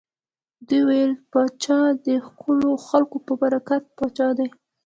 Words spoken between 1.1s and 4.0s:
پاچا د خلکو په برکت